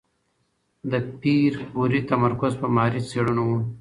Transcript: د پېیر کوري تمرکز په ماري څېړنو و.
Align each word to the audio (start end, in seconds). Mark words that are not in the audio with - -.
د 0.91 0.93
پېیر 1.19 1.53
کوري 1.71 1.99
تمرکز 2.11 2.53
په 2.61 2.67
ماري 2.75 3.01
څېړنو 3.09 3.43
و. 3.49 3.53